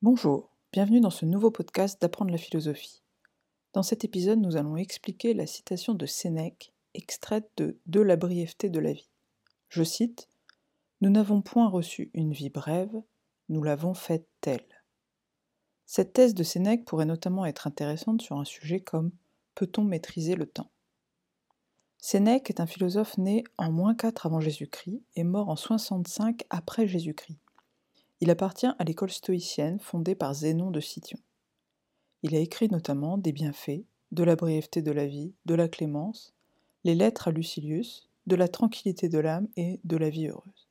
Bonjour, 0.00 0.54
bienvenue 0.70 1.00
dans 1.00 1.10
ce 1.10 1.24
nouveau 1.24 1.50
podcast 1.50 2.00
d'apprendre 2.00 2.30
la 2.30 2.38
philosophie. 2.38 3.02
Dans 3.72 3.82
cet 3.82 4.04
épisode, 4.04 4.38
nous 4.38 4.56
allons 4.56 4.76
expliquer 4.76 5.34
la 5.34 5.44
citation 5.44 5.92
de 5.92 6.06
Sénèque, 6.06 6.72
extraite 6.94 7.50
de 7.56 7.80
De 7.86 8.00
la 8.00 8.14
brièveté 8.14 8.70
de 8.70 8.78
la 8.78 8.92
vie. 8.92 9.10
Je 9.68 9.82
cite 9.82 10.28
Nous 11.00 11.10
n'avons 11.10 11.42
point 11.42 11.68
reçu 11.68 12.12
une 12.14 12.32
vie 12.32 12.48
brève, 12.48 13.02
nous 13.48 13.60
l'avons 13.60 13.92
faite 13.92 14.28
telle. 14.40 14.68
Cette 15.84 16.12
thèse 16.12 16.34
de 16.34 16.44
Sénèque 16.44 16.84
pourrait 16.84 17.04
notamment 17.04 17.44
être 17.44 17.66
intéressante 17.66 18.22
sur 18.22 18.38
un 18.38 18.44
sujet 18.44 18.78
comme 18.78 19.10
Peut-on 19.56 19.82
maîtriser 19.82 20.36
le 20.36 20.46
temps? 20.46 20.70
Sénèque 21.98 22.50
est 22.50 22.60
un 22.60 22.66
philosophe 22.68 23.18
né 23.18 23.42
en 23.56 23.72
moins 23.72 23.96
4 23.96 24.26
avant 24.26 24.38
Jésus-Christ 24.38 25.02
et 25.16 25.24
mort 25.24 25.48
en 25.48 25.56
65 25.56 26.44
après 26.50 26.86
Jésus-Christ. 26.86 27.40
Il 28.20 28.30
appartient 28.30 28.66
à 28.66 28.84
l'école 28.84 29.10
stoïcienne 29.10 29.78
fondée 29.78 30.14
par 30.14 30.34
Zénon 30.34 30.70
de 30.70 30.80
Cityon. 30.80 31.20
Il 32.22 32.34
a 32.34 32.40
écrit 32.40 32.68
notamment 32.68 33.16
des 33.16 33.32
bienfaits, 33.32 33.84
de 34.10 34.24
la 34.24 34.34
brièveté 34.34 34.82
de 34.82 34.90
la 34.90 35.06
vie, 35.06 35.34
de 35.46 35.54
la 35.54 35.68
clémence, 35.68 36.34
les 36.84 36.94
lettres 36.94 37.28
à 37.28 37.30
Lucilius, 37.30 38.08
de 38.26 38.34
la 38.34 38.48
tranquillité 38.48 39.08
de 39.08 39.18
l'âme 39.18 39.48
et 39.56 39.80
de 39.84 39.96
la 39.96 40.10
vie 40.10 40.26
heureuse. 40.26 40.68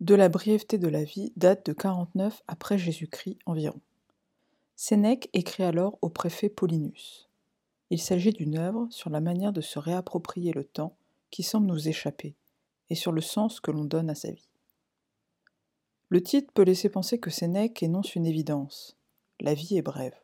De 0.00 0.14
la 0.14 0.28
brièveté 0.28 0.76
de 0.76 0.88
la 0.88 1.04
vie 1.04 1.32
date 1.36 1.64
de 1.66 1.72
49 1.72 2.42
après 2.46 2.76
Jésus-Christ 2.76 3.38
environ. 3.46 3.80
Sénèque 4.76 5.30
écrit 5.32 5.62
alors 5.62 5.98
au 6.02 6.10
préfet 6.10 6.48
Paulinus. 6.48 7.30
Il 7.90 8.00
s'agit 8.00 8.32
d'une 8.32 8.56
œuvre 8.56 8.86
sur 8.90 9.08
la 9.08 9.20
manière 9.20 9.52
de 9.52 9.60
se 9.60 9.78
réapproprier 9.78 10.52
le 10.52 10.64
temps 10.64 10.96
qui 11.30 11.42
semble 11.42 11.66
nous 11.66 11.88
échapper, 11.88 12.34
et 12.90 12.94
sur 12.94 13.12
le 13.12 13.20
sens 13.20 13.60
que 13.60 13.70
l'on 13.70 13.84
donne 13.84 14.10
à 14.10 14.14
sa 14.14 14.30
vie. 14.30 14.48
Le 16.14 16.22
titre 16.22 16.52
peut 16.54 16.62
laisser 16.62 16.90
penser 16.90 17.18
que 17.18 17.28
Sénèque 17.28 17.82
énonce 17.82 18.14
une 18.14 18.24
évidence. 18.24 18.96
La 19.40 19.52
vie 19.52 19.76
est 19.76 19.82
brève. 19.82 20.14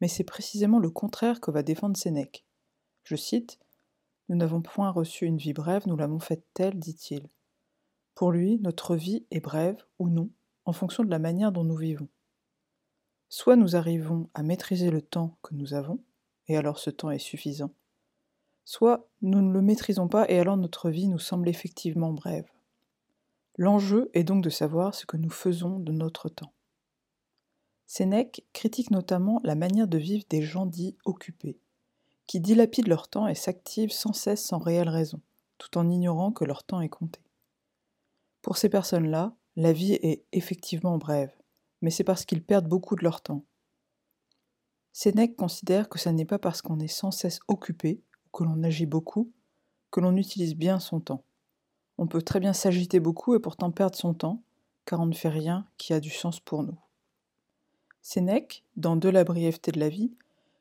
Mais 0.00 0.08
c'est 0.08 0.24
précisément 0.24 0.80
le 0.80 0.90
contraire 0.90 1.40
que 1.40 1.52
va 1.52 1.62
défendre 1.62 1.96
Sénèque. 1.96 2.44
Je 3.04 3.14
cite 3.14 3.60
Nous 4.28 4.34
n'avons 4.34 4.60
point 4.60 4.90
reçu 4.90 5.24
une 5.24 5.36
vie 5.36 5.52
brève, 5.52 5.86
nous 5.86 5.96
l'avons 5.96 6.18
faite 6.18 6.44
telle, 6.52 6.80
dit-il. 6.80 7.28
Pour 8.16 8.32
lui, 8.32 8.58
notre 8.58 8.96
vie 8.96 9.24
est 9.30 9.38
brève 9.38 9.80
ou 10.00 10.08
non, 10.08 10.30
en 10.64 10.72
fonction 10.72 11.04
de 11.04 11.10
la 11.10 11.20
manière 11.20 11.52
dont 11.52 11.62
nous 11.62 11.76
vivons. 11.76 12.08
Soit 13.28 13.54
nous 13.54 13.76
arrivons 13.76 14.28
à 14.34 14.42
maîtriser 14.42 14.90
le 14.90 15.00
temps 15.00 15.38
que 15.42 15.54
nous 15.54 15.74
avons, 15.74 16.02
et 16.48 16.56
alors 16.56 16.80
ce 16.80 16.90
temps 16.90 17.12
est 17.12 17.20
suffisant. 17.20 17.70
Soit 18.64 19.08
nous 19.22 19.42
ne 19.42 19.52
le 19.52 19.62
maîtrisons 19.62 20.08
pas 20.08 20.28
et 20.28 20.40
alors 20.40 20.56
notre 20.56 20.90
vie 20.90 21.06
nous 21.06 21.20
semble 21.20 21.48
effectivement 21.48 22.12
brève. 22.12 22.50
L'enjeu 23.58 24.10
est 24.14 24.24
donc 24.24 24.42
de 24.42 24.48
savoir 24.48 24.94
ce 24.94 25.04
que 25.04 25.18
nous 25.18 25.28
faisons 25.28 25.78
de 25.78 25.92
notre 25.92 26.30
temps. 26.30 26.54
Sénèque 27.86 28.46
critique 28.54 28.90
notamment 28.90 29.40
la 29.44 29.54
manière 29.54 29.88
de 29.88 29.98
vivre 29.98 30.24
des 30.30 30.42
gens 30.42 30.64
dits 30.64 30.96
occupés, 31.04 31.60
qui 32.26 32.40
dilapident 32.40 32.88
leur 32.88 33.08
temps 33.08 33.28
et 33.28 33.34
s'activent 33.34 33.92
sans 33.92 34.14
cesse 34.14 34.42
sans 34.42 34.58
réelle 34.58 34.88
raison, 34.88 35.20
tout 35.58 35.76
en 35.76 35.90
ignorant 35.90 36.32
que 36.32 36.46
leur 36.46 36.64
temps 36.64 36.80
est 36.80 36.88
compté. 36.88 37.20
Pour 38.40 38.56
ces 38.56 38.70
personnes-là, 38.70 39.36
la 39.56 39.74
vie 39.74 39.94
est 39.94 40.24
effectivement 40.32 40.96
brève, 40.96 41.36
mais 41.82 41.90
c'est 41.90 42.04
parce 42.04 42.24
qu'ils 42.24 42.44
perdent 42.44 42.68
beaucoup 42.68 42.96
de 42.96 43.04
leur 43.04 43.20
temps, 43.20 43.44
Sénèque 45.00 45.36
considère 45.36 45.88
que 45.88 45.96
ce 45.96 46.08
n'est 46.08 46.24
pas 46.24 46.40
parce 46.40 46.60
qu'on 46.60 46.80
est 46.80 46.88
sans 46.88 47.12
cesse 47.12 47.38
occupé, 47.46 48.02
ou 48.26 48.36
que 48.36 48.42
l'on 48.42 48.64
agit 48.64 48.84
beaucoup, 48.84 49.32
que 49.92 50.00
l'on 50.00 50.16
utilise 50.16 50.56
bien 50.56 50.80
son 50.80 50.98
temps. 50.98 51.22
On 51.98 52.06
peut 52.06 52.22
très 52.22 52.38
bien 52.38 52.52
s'agiter 52.52 53.00
beaucoup 53.00 53.34
et 53.34 53.40
pourtant 53.40 53.72
perdre 53.72 53.96
son 53.96 54.14
temps, 54.14 54.40
car 54.86 55.00
on 55.00 55.06
ne 55.06 55.14
fait 55.14 55.28
rien 55.28 55.66
qui 55.76 55.92
a 55.92 56.00
du 56.00 56.10
sens 56.10 56.38
pour 56.38 56.62
nous. 56.62 56.78
Sénèque, 58.02 58.64
dans 58.76 58.96
De 58.96 59.08
la 59.08 59.24
brièveté 59.24 59.72
de 59.72 59.80
la 59.80 59.88
vie, 59.88 60.12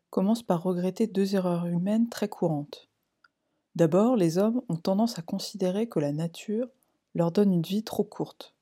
commence 0.10 0.42
par 0.42 0.64
regretter 0.64 1.06
deux 1.06 1.36
erreurs 1.36 1.68
humaines 1.68 2.10
très 2.10 2.28
courantes. 2.28 2.90
D'abord, 3.76 4.16
les 4.16 4.40
hommes 4.40 4.64
ont 4.68 4.78
tendance 4.78 5.20
à 5.20 5.22
considérer 5.22 5.88
que 5.88 6.00
la 6.00 6.12
nature 6.12 6.68
leur 7.14 7.32
donne 7.32 7.54
une 7.54 7.62
vie 7.62 7.84
trop 7.84 8.04
courte. 8.04 8.56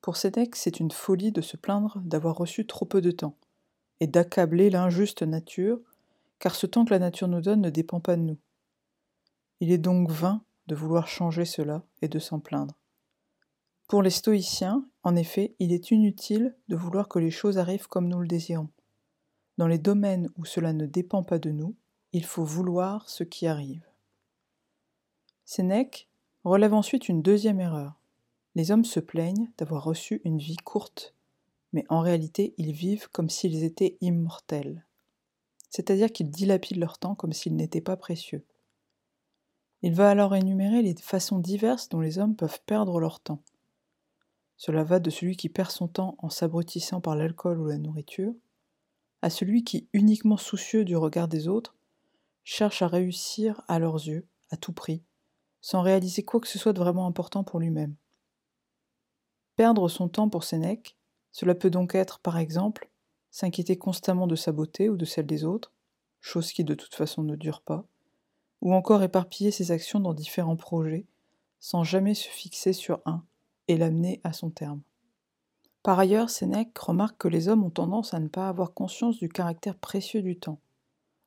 Pour 0.00 0.16
Sénèque, 0.16 0.54
c'est 0.54 0.78
une 0.78 0.92
folie 0.92 1.32
de 1.32 1.40
se 1.40 1.56
plaindre 1.56 2.00
d'avoir 2.04 2.36
reçu 2.36 2.66
trop 2.66 2.84
peu 2.84 3.00
de 3.00 3.10
temps 3.10 3.34
et 3.98 4.06
d'accabler 4.06 4.70
l'injuste 4.70 5.22
nature, 5.22 5.80
car 6.38 6.54
ce 6.54 6.66
temps 6.66 6.84
que 6.84 6.90
la 6.90 7.00
nature 7.00 7.26
nous 7.26 7.40
donne 7.40 7.62
ne 7.62 7.70
dépend 7.70 7.98
pas 7.98 8.14
de 8.14 8.22
nous. 8.22 8.38
Il 9.58 9.72
est 9.72 9.78
donc 9.78 10.10
vain 10.10 10.43
de 10.66 10.74
vouloir 10.74 11.06
changer 11.06 11.44
cela 11.44 11.82
et 12.02 12.08
de 12.08 12.18
s'en 12.18 12.40
plaindre. 12.40 12.74
Pour 13.88 14.02
les 14.02 14.10
stoïciens, 14.10 14.86
en 15.02 15.16
effet, 15.16 15.54
il 15.58 15.72
est 15.72 15.90
inutile 15.90 16.56
de 16.68 16.76
vouloir 16.76 17.08
que 17.08 17.18
les 17.18 17.30
choses 17.30 17.58
arrivent 17.58 17.88
comme 17.88 18.08
nous 18.08 18.20
le 18.20 18.26
désirons. 18.26 18.70
Dans 19.58 19.68
les 19.68 19.78
domaines 19.78 20.30
où 20.36 20.44
cela 20.44 20.72
ne 20.72 20.86
dépend 20.86 21.22
pas 21.22 21.38
de 21.38 21.50
nous, 21.50 21.74
il 22.12 22.24
faut 22.24 22.44
vouloir 22.44 23.08
ce 23.08 23.24
qui 23.24 23.46
arrive. 23.46 23.84
Sénèque 25.44 26.08
relève 26.44 26.74
ensuite 26.74 27.08
une 27.08 27.22
deuxième 27.22 27.60
erreur. 27.60 28.00
Les 28.54 28.70
hommes 28.70 28.84
se 28.84 29.00
plaignent 29.00 29.50
d'avoir 29.58 29.84
reçu 29.84 30.20
une 30.24 30.38
vie 30.38 30.56
courte 30.56 31.14
mais 31.74 31.84
en 31.88 32.00
réalité 32.00 32.54
ils 32.56 32.72
vivent 32.72 33.08
comme 33.10 33.28
s'ils 33.28 33.64
étaient 33.64 33.98
immortels, 34.00 34.86
c'est-à-dire 35.68 36.10
qu'ils 36.10 36.30
dilapident 36.30 36.78
leur 36.78 36.98
temps 36.98 37.16
comme 37.16 37.32
s'ils 37.32 37.56
n'étaient 37.56 37.80
pas 37.80 37.96
précieux. 37.96 38.44
Il 39.86 39.92
va 39.92 40.08
alors 40.08 40.34
énumérer 40.34 40.80
les 40.80 40.94
façons 40.94 41.38
diverses 41.38 41.90
dont 41.90 42.00
les 42.00 42.18
hommes 42.18 42.36
peuvent 42.36 42.62
perdre 42.64 42.98
leur 43.00 43.20
temps. 43.20 43.42
Cela 44.56 44.82
va 44.82 44.98
de 44.98 45.10
celui 45.10 45.36
qui 45.36 45.50
perd 45.50 45.70
son 45.70 45.88
temps 45.88 46.16
en 46.20 46.30
s'abrutissant 46.30 47.02
par 47.02 47.16
l'alcool 47.16 47.60
ou 47.60 47.66
la 47.66 47.76
nourriture, 47.76 48.32
à 49.20 49.28
celui 49.28 49.62
qui, 49.62 49.86
uniquement 49.92 50.38
soucieux 50.38 50.86
du 50.86 50.96
regard 50.96 51.28
des 51.28 51.48
autres, 51.48 51.76
cherche 52.44 52.80
à 52.80 52.88
réussir 52.88 53.60
à 53.68 53.78
leurs 53.78 53.96
yeux, 53.96 54.26
à 54.48 54.56
tout 54.56 54.72
prix, 54.72 55.02
sans 55.60 55.82
réaliser 55.82 56.22
quoi 56.22 56.40
que 56.40 56.48
ce 56.48 56.58
soit 56.58 56.72
de 56.72 56.78
vraiment 56.78 57.06
important 57.06 57.44
pour 57.44 57.60
lui-même. 57.60 57.94
Perdre 59.54 59.90
son 59.90 60.08
temps 60.08 60.30
pour 60.30 60.44
Sénèque, 60.44 60.96
cela 61.30 61.54
peut 61.54 61.68
donc 61.68 61.94
être, 61.94 62.20
par 62.20 62.38
exemple, 62.38 62.88
s'inquiéter 63.30 63.76
constamment 63.76 64.28
de 64.28 64.34
sa 64.34 64.50
beauté 64.50 64.88
ou 64.88 64.96
de 64.96 65.04
celle 65.04 65.26
des 65.26 65.44
autres, 65.44 65.74
chose 66.22 66.52
qui 66.52 66.64
de 66.64 66.74
toute 66.74 66.94
façon 66.94 67.22
ne 67.22 67.36
dure 67.36 67.60
pas, 67.60 67.86
ou 68.64 68.74
encore 68.74 69.02
éparpiller 69.02 69.50
ses 69.50 69.70
actions 69.70 70.00
dans 70.00 70.14
différents 70.14 70.56
projets, 70.56 71.06
sans 71.60 71.84
jamais 71.84 72.14
se 72.14 72.28
fixer 72.28 72.72
sur 72.72 73.00
un 73.04 73.22
et 73.68 73.76
l'amener 73.76 74.20
à 74.24 74.32
son 74.32 74.50
terme. 74.50 74.80
Par 75.82 75.98
ailleurs, 75.98 76.30
Sénèque 76.30 76.76
remarque 76.78 77.18
que 77.18 77.28
les 77.28 77.48
hommes 77.48 77.62
ont 77.62 77.70
tendance 77.70 78.14
à 78.14 78.20
ne 78.20 78.28
pas 78.28 78.48
avoir 78.48 78.72
conscience 78.72 79.18
du 79.18 79.28
caractère 79.28 79.76
précieux 79.76 80.22
du 80.22 80.38
temps. 80.38 80.60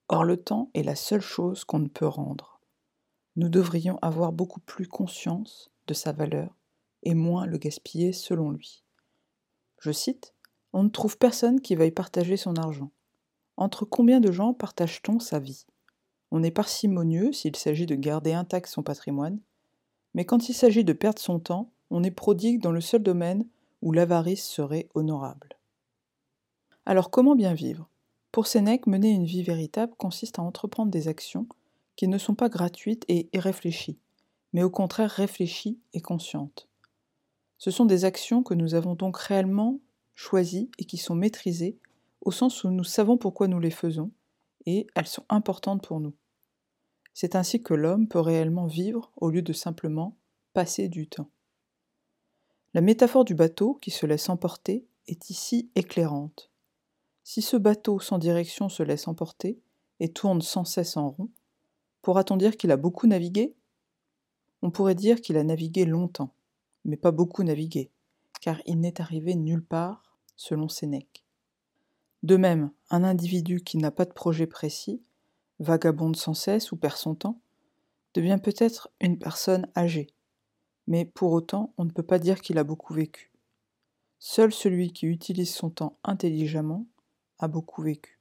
Or 0.09 0.23
le 0.23 0.37
temps 0.37 0.71
est 0.73 0.81
la 0.81 0.95
seule 0.95 1.21
chose 1.21 1.63
qu'on 1.63 1.79
ne 1.79 1.87
peut 1.87 2.07
rendre. 2.07 2.59
Nous 3.35 3.49
devrions 3.49 3.99
avoir 4.01 4.31
beaucoup 4.31 4.61
plus 4.61 4.87
conscience 4.87 5.69
de 5.85 5.93
sa 5.93 6.11
valeur 6.11 6.55
et 7.03 7.13
moins 7.13 7.45
le 7.45 7.59
gaspiller 7.59 8.13
selon 8.13 8.49
lui. 8.49 8.83
Je 9.79 9.91
cite 9.91 10.33
On 10.73 10.81
ne 10.81 10.89
trouve 10.89 11.19
personne 11.19 11.61
qui 11.61 11.75
veuille 11.75 11.91
partager 11.91 12.35
son 12.35 12.55
argent. 12.55 12.89
Entre 13.57 13.85
combien 13.85 14.19
de 14.21 14.31
gens 14.31 14.55
partage-t-on 14.55 15.19
sa 15.19 15.37
vie? 15.37 15.67
On 16.31 16.43
est 16.43 16.51
parcimonieux 16.51 17.31
s'il 17.31 17.55
s'agit 17.55 17.85
de 17.85 17.95
garder 17.95 18.33
intact 18.33 18.67
son 18.67 18.83
patrimoine, 18.83 19.39
mais 20.13 20.25
quand 20.25 20.49
il 20.49 20.53
s'agit 20.53 20.83
de 20.83 20.93
perdre 20.93 21.21
son 21.21 21.39
temps, 21.39 21.71
on 21.89 22.03
est 22.03 22.11
prodigue 22.11 22.61
dans 22.61 22.71
le 22.71 22.81
seul 22.81 23.03
domaine 23.03 23.47
où 23.81 23.91
l'avarice 23.91 24.45
serait 24.45 24.89
honorable. 24.93 25.57
Alors 26.85 27.11
comment 27.11 27.35
bien 27.35 27.53
vivre? 27.53 27.89
Pour 28.31 28.47
Sénèque, 28.47 28.87
mener 28.87 29.11
une 29.11 29.25
vie 29.25 29.43
véritable 29.43 29.95
consiste 29.97 30.39
à 30.39 30.41
entreprendre 30.41 30.91
des 30.91 31.07
actions 31.07 31.47
qui 31.95 32.07
ne 32.07 32.17
sont 32.17 32.35
pas 32.35 32.49
gratuites 32.49 33.05
et 33.07 33.29
irréfléchies, 33.33 33.99
mais 34.53 34.63
au 34.63 34.69
contraire 34.69 35.09
réfléchies 35.09 35.79
et 35.93 36.01
conscientes. 36.01 36.67
Ce 37.57 37.71
sont 37.71 37.85
des 37.85 38.05
actions 38.05 38.43
que 38.43 38.53
nous 38.53 38.75
avons 38.75 38.95
donc 38.95 39.17
réellement 39.17 39.79
choisies 40.13 40.69
et 40.77 40.85
qui 40.85 40.97
sont 40.97 41.15
maîtrisées 41.15 41.77
au 42.21 42.31
sens 42.31 42.63
où 42.63 42.69
nous 42.69 42.83
savons 42.83 43.17
pourquoi 43.17 43.47
nous 43.47 43.59
les 43.59 43.71
faisons 43.71 44.11
et 44.65 44.87
elles 44.95 45.07
sont 45.07 45.25
importantes 45.29 45.81
pour 45.81 45.99
nous. 45.99 46.13
C'est 47.19 47.35
ainsi 47.35 47.63
que 47.63 47.73
l'homme 47.73 48.07
peut 48.07 48.19
réellement 48.19 48.67
vivre 48.67 49.11
au 49.15 49.31
lieu 49.31 49.41
de 49.41 49.51
simplement 49.51 50.15
passer 50.53 50.87
du 50.87 51.07
temps. 51.07 51.31
La 52.75 52.81
métaphore 52.81 53.25
du 53.25 53.33
bateau 53.33 53.73
qui 53.81 53.89
se 53.89 54.05
laisse 54.05 54.29
emporter 54.29 54.85
est 55.07 55.31
ici 55.31 55.71
éclairante. 55.73 56.51
Si 57.23 57.41
ce 57.41 57.57
bateau 57.57 57.99
sans 57.99 58.19
direction 58.19 58.69
se 58.69 58.83
laisse 58.83 59.07
emporter 59.07 59.59
et 59.99 60.13
tourne 60.13 60.43
sans 60.43 60.63
cesse 60.63 60.95
en 60.95 61.09
rond, 61.09 61.31
pourra-t-on 62.03 62.37
dire 62.37 62.55
qu'il 62.55 62.69
a 62.69 62.77
beaucoup 62.77 63.07
navigué? 63.07 63.55
On 64.61 64.69
pourrait 64.69 64.93
dire 64.93 65.19
qu'il 65.19 65.37
a 65.37 65.43
navigué 65.43 65.85
longtemps 65.85 66.35
mais 66.85 66.97
pas 66.97 67.09
beaucoup 67.11 67.41
navigué, 67.41 67.89
car 68.41 68.61
il 68.67 68.79
n'est 68.79 69.01
arrivé 69.01 69.33
nulle 69.33 69.65
part, 69.65 70.19
selon 70.35 70.69
Sénèque. 70.69 71.25
De 72.21 72.37
même, 72.37 72.69
un 72.91 73.03
individu 73.03 73.61
qui 73.63 73.79
n'a 73.79 73.89
pas 73.89 74.05
de 74.05 74.13
projet 74.13 74.45
précis, 74.45 75.01
vagabonde 75.59 76.15
sans 76.15 76.33
cesse 76.33 76.71
ou 76.71 76.77
perd 76.77 76.97
son 76.97 77.15
temps, 77.15 77.39
devient 78.13 78.39
peut-être 78.41 78.89
une 78.99 79.19
personne 79.19 79.67
âgée, 79.75 80.07
mais 80.87 81.05
pour 81.05 81.31
autant 81.31 81.73
on 81.77 81.85
ne 81.85 81.91
peut 81.91 82.03
pas 82.03 82.19
dire 82.19 82.41
qu'il 82.41 82.57
a 82.57 82.63
beaucoup 82.63 82.93
vécu. 82.93 83.31
Seul 84.19 84.51
celui 84.51 84.93
qui 84.93 85.05
utilise 85.05 85.53
son 85.53 85.69
temps 85.69 85.97
intelligemment 86.03 86.87
a 87.39 87.47
beaucoup 87.47 87.83
vécu. 87.83 88.19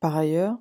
Par 0.00 0.16
ailleurs, 0.16 0.58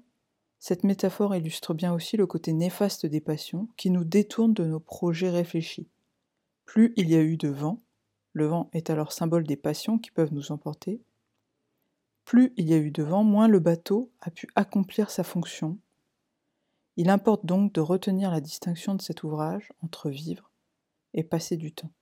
cette 0.59 0.83
métaphore 0.83 1.35
illustre 1.35 1.75
bien 1.75 1.93
aussi 1.93 2.17
le 2.17 2.25
côté 2.25 2.51
néfaste 2.51 3.05
des 3.05 3.21
passions 3.21 3.69
qui 3.77 3.91
nous 3.91 4.03
détournent 4.03 4.55
de 4.55 4.65
nos 4.65 4.79
projets 4.79 5.29
réfléchis. 5.29 5.87
Plus 6.65 6.93
il 6.97 7.09
y 7.09 7.15
a 7.15 7.21
eu 7.21 7.37
de 7.37 7.49
vent, 7.49 7.79
le 8.33 8.47
vent 8.47 8.69
est 8.73 8.89
alors 8.89 9.11
symbole 9.11 9.45
des 9.45 9.55
passions 9.55 9.99
qui 9.99 10.09
peuvent 10.09 10.33
nous 10.33 10.51
emporter, 10.51 11.01
plus 12.27 12.51
il 12.57 12.67
y 12.67 12.73
a 12.73 12.77
eu 12.77 12.91
de 12.91 13.03
vent, 13.03 13.23
moins 13.23 13.47
le 13.47 13.61
bateau 13.61 14.11
a 14.19 14.29
pu 14.31 14.49
accomplir 14.55 15.09
sa 15.11 15.23
fonction. 15.23 15.79
Il 16.97 17.09
importe 17.09 17.45
donc 17.45 17.71
de 17.71 17.79
retenir 17.79 18.31
la 18.31 18.41
distinction 18.41 18.95
de 18.95 19.01
cet 19.01 19.23
ouvrage 19.23 19.71
entre 19.81 20.09
vivre 20.09 20.51
et 21.13 21.23
passer 21.23 21.55
du 21.55 21.71
temps. 21.71 21.93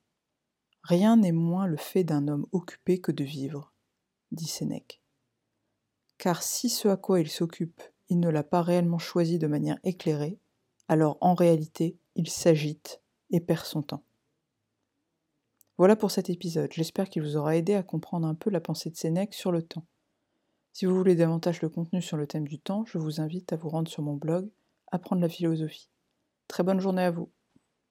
Rien 0.81 1.15
n'est 1.15 1.31
moins 1.31 1.67
le 1.67 1.77
fait 1.77 2.03
d'un 2.03 2.27
homme 2.27 2.47
occupé 2.53 2.99
que 2.99 3.11
de 3.11 3.23
vivre, 3.23 3.71
dit 4.31 4.47
Sénèque. 4.47 4.99
Car 6.17 6.41
si 6.41 6.69
ce 6.69 6.87
à 6.87 6.97
quoi 6.97 7.19
il 7.19 7.29
s'occupe, 7.29 7.83
il 8.09 8.19
ne 8.19 8.29
l'a 8.29 8.43
pas 8.43 8.63
réellement 8.63 8.97
choisi 8.97 9.37
de 9.37 9.45
manière 9.45 9.77
éclairée, 9.83 10.39
alors 10.87 11.19
en 11.21 11.35
réalité, 11.35 11.99
il 12.15 12.31
s'agite 12.31 12.99
et 13.29 13.41
perd 13.41 13.65
son 13.65 13.83
temps. 13.83 14.03
Voilà 15.77 15.95
pour 15.95 16.09
cet 16.09 16.31
épisode, 16.31 16.73
j'espère 16.73 17.09
qu'il 17.09 17.21
vous 17.21 17.37
aura 17.37 17.55
aidé 17.55 17.75
à 17.75 17.83
comprendre 17.83 18.25
un 18.25 18.33
peu 18.33 18.49
la 18.49 18.59
pensée 18.59 18.89
de 18.89 18.95
Sénèque 18.95 19.35
sur 19.35 19.51
le 19.51 19.61
temps. 19.61 19.85
Si 20.75 20.85
vous 20.85 20.93
voulez 20.93 21.15
davantage 21.15 21.61
de 21.61 21.67
contenu 21.67 22.01
sur 22.01 22.17
le 22.17 22.27
thème 22.27 22.49
du 22.49 22.59
temps, 22.59 22.83
je 22.83 22.97
vous 22.97 23.21
invite 23.21 23.53
à 23.53 23.55
vous 23.55 23.69
rendre 23.69 23.89
sur 23.89 24.03
mon 24.03 24.15
blog 24.15 24.51
Apprendre 24.91 25.21
la 25.21 25.29
philosophie. 25.29 25.89
Très 26.49 26.63
bonne 26.63 26.81
journée 26.81 27.03
à 27.03 27.11
vous. 27.11 27.31